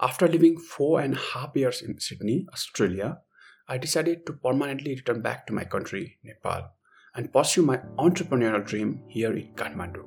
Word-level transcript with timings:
After 0.00 0.28
living 0.28 0.58
four 0.58 1.00
and 1.00 1.14
a 1.14 1.16
half 1.16 1.56
years 1.56 1.82
in 1.82 1.98
Sydney, 1.98 2.46
Australia, 2.52 3.18
I 3.68 3.78
decided 3.78 4.24
to 4.26 4.32
permanently 4.32 4.94
return 4.94 5.22
back 5.22 5.44
to 5.48 5.52
my 5.52 5.64
country, 5.64 6.18
Nepal, 6.22 6.70
and 7.16 7.32
pursue 7.32 7.62
my 7.62 7.78
entrepreneurial 7.98 8.64
dream 8.64 9.02
here 9.08 9.32
in 9.32 9.48
Kathmandu. 9.56 10.04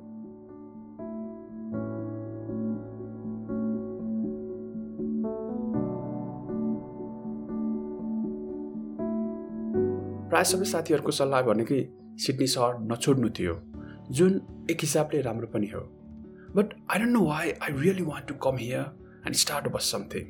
प्रायः 10.32 10.48
सबै 10.50 10.66
साथीहरूको 10.68 11.12
सल्लाह 11.12 11.40
भनेकै 11.46 11.80
Sydney 12.24 12.46
सहर 12.50 12.78
नछोड्नु 12.90 13.28
थियो 13.38 13.54
जुन 14.18 14.40
एक 14.72 14.88
हिसाबले 14.88 15.20
राम्रो 15.28 15.48
पनि 15.54 15.68
हो 15.72 15.80
but 16.56 16.74
I 16.90 16.98
don't 17.02 17.12
know 17.16 17.24
why 17.26 17.52
I 17.66 17.80
really 17.82 18.04
want 18.10 18.28
to 18.28 18.34
come 18.46 18.56
here 18.64 18.86
and 19.26 19.36
start 19.36 19.68
bus 19.68 19.92
something 19.92 20.24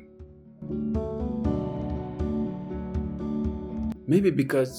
maybe 4.09 4.31
because 4.41 4.77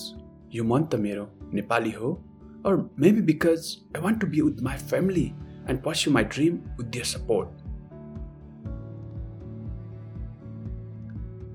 यो 0.54 0.64
मन 0.64 0.84
त 0.84 0.94
मेरो 1.06 1.26
नेपाली 1.54 1.90
हो 2.02 2.16
or 2.64 2.90
maybe 2.96 3.20
because 3.20 3.80
I 3.94 4.00
want 4.00 4.20
to 4.20 4.26
be 4.26 4.42
with 4.42 4.62
my 4.62 4.76
family 4.76 5.34
and 5.66 5.82
pursue 5.82 6.10
my 6.10 6.22
dream 6.24 6.62
with 6.78 6.90
their 6.92 7.04
support. 7.04 7.48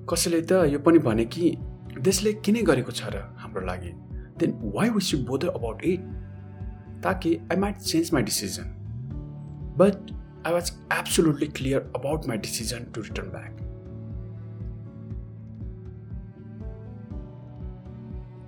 कसैले 0.10 0.42
त 0.42 0.52
यो 0.74 0.80
पनि 0.86 1.00
भने 1.00 1.26
कि 1.26 1.50
देशले 2.06 2.34
किनै 2.46 2.62
गरेको 2.70 2.92
छ 2.92 3.10
र 3.14 3.22
हाम्रो 3.42 3.66
लागि? 3.66 3.92
Then 4.40 4.54
why 4.76 4.90
we 4.90 5.02
should 5.10 5.26
bother 5.26 5.48
about 5.60 5.84
it 5.86 6.00
ताकि 7.04 7.36
I 7.52 7.58
might 7.58 7.78
change 7.90 8.14
my 8.14 8.24
decision 8.30 8.72
but 9.82 10.12
I 10.46 10.54
was 10.54 10.72
absolutely 10.90 11.50
clear 11.50 11.86
about 11.94 12.26
my 12.26 12.38
decision 12.38 12.92
to 12.94 13.02
return 13.02 13.30
back. 13.30 13.52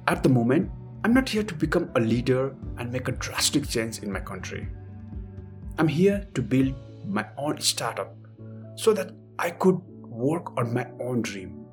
At 0.07 0.23
the 0.23 0.29
moment, 0.29 0.71
I'm 1.03 1.13
not 1.13 1.27
here 1.27 1.43
to 1.43 1.53
become 1.55 1.89
a 1.95 1.99
leader 1.99 2.55
and 2.77 2.91
make 2.91 3.07
a 3.07 3.11
drastic 3.13 3.67
change 3.67 3.99
in 3.99 4.11
my 4.11 4.19
country. 4.19 4.67
I'm 5.77 5.87
here 5.87 6.27
to 6.33 6.41
build 6.41 6.75
my 7.07 7.25
own 7.37 7.59
startup 7.59 8.15
so 8.75 8.93
that 8.93 9.11
I 9.39 9.49
could 9.49 9.81
work 10.03 10.57
on 10.57 10.73
my 10.73 10.87
own 10.99 11.21
dream. 11.21 11.65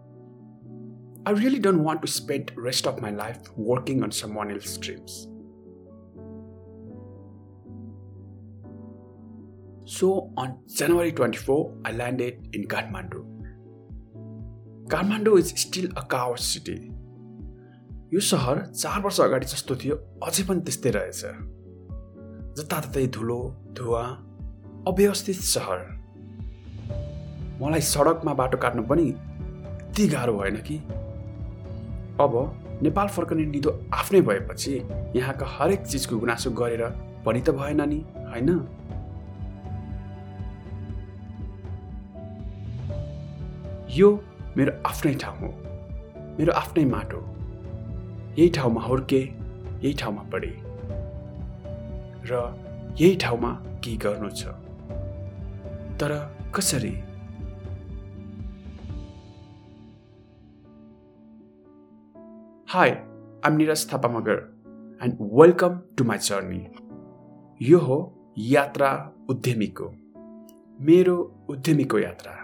I 1.27 1.33
really 1.33 1.59
don't 1.59 1.85
want 1.85 2.01
to 2.03 2.09
spend 2.09 2.53
rest 2.57 2.87
of 2.87 3.01
my 3.01 3.11
life 3.11 3.51
working 3.57 4.03
on 4.03 4.11
someone 4.11 4.51
else's 4.51 4.79
dreams. 4.79 5.29
So 9.89 10.31
on 10.37 10.59
January 10.69 11.13
24, 11.13 11.81
I 11.83 11.93
landed 11.93 12.51
in 12.53 12.69
Kathmandu. 12.69 13.25
Kathmandu 14.87 15.39
is 15.39 15.49
still 15.57 15.89
a 15.97 16.05
chaos 16.07 16.45
city. 16.45 16.77
यो 18.13 18.21
सहर 18.21 18.61
चार 18.67 19.01
वर्ष 19.03 19.21
अगाडि 19.21 19.47
जस्तो 19.47 19.77
थियो 19.81 19.97
अझै 20.27 20.45
पनि 20.51 20.61
त्यस्तै 20.69 20.91
रहेछ 20.97 21.23
जताततै 22.59 23.07
धुलो 23.17 23.39
धुवा 23.81 24.05
अव्यवस्थित 24.93 25.41
सहर 25.49 25.81
मलाई 27.61 27.81
सडकमा 27.89 28.35
बाटो 28.41 28.59
काट्नु 28.65 28.83
पनि 28.93 29.09
यति 29.09 30.09
गाह्रो 30.15 30.39
भएन 30.39 30.57
कि 30.69 30.77
अब 32.25 32.35
नेपाल 32.83 33.09
फर्कने 33.17 33.45
निदो 33.57 33.79
आफ्नै 34.01 34.21
भएपछि 34.29 34.75
यहाँका 35.17 35.47
हरेक 35.59 35.87
चिजको 35.93 36.19
गुनासो 36.25 36.51
गरेर 36.61 36.85
पनि 37.25 37.41
त 37.41 37.57
भएन 37.61 37.89
नि 37.93 38.01
होइन 38.33 38.53
यो 43.91 44.09
मेरो 44.57 44.73
आफ्नै 44.87 45.15
ठाउँ 45.15 45.37
हो। 45.39 45.49
मेरो 46.39 46.53
आफ्नै 46.53 46.85
माटो 46.85 47.21
यही 48.39 48.49
ठाउँमा 48.49 48.81
हुर्के 48.83 49.21
यही 49.21 49.93
ठाउँमा 49.93 50.23
पढे। 50.23 50.53
र 52.31 52.33
यही 53.01 53.17
ठाउँमा 53.17 53.51
केही 53.85 53.97
गर्नु 53.97 54.31
छ? 54.31 54.45
तर 56.01 56.13
कसरी? 56.55 56.95
Hi 62.69 62.91
I'm 63.45 63.57
Niraj 63.57 63.93
Thapa 63.93 64.09
Magar 64.09 64.39
and 65.03 65.15
welcome 65.33 65.81
to 65.99 66.05
my 66.05 66.19
journey 66.19 66.67
यो 67.61 67.79
हो 67.79 67.99
यात्रा 68.39 68.91
उद्यमीको। 69.29 69.91
मेरो 70.81 71.17
उद्यमीको 71.49 71.99
यात्रा। 71.99 72.38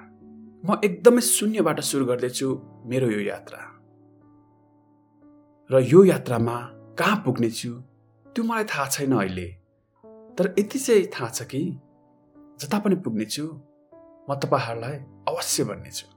म 0.65 0.81
एकदमै 0.85 1.21
शून्यबाट 1.21 1.81
सुरु 1.81 2.05
गर्दैछु 2.07 2.49
मेरो 2.87 3.11
यो 3.11 3.21
यात्रा। 3.21 3.61
र 5.71 5.81
यो 5.81 6.05
यात्रामा 6.05 6.57
कहाँ 6.99 7.23
पुग्नेछु 7.27 7.71
त्यो 8.27 8.45
मलाई 8.45 8.65
थाहा 8.65 8.87
छैन 8.89 9.13
अहिले। 9.13 9.47
तर 10.39 10.55
यति 10.59 10.79
चाहिँ 10.79 11.07
थाहा 11.07 11.29
छ 11.29 11.43
कि 11.43 11.63
जता 12.61 12.79
पनि 12.79 12.97
पुग्नेछु 12.97 13.45
म 14.31 14.35
तपाईँहरूलाई 14.35 14.97
अवश्य 15.29 15.65
भन्नेछु। 15.65 16.14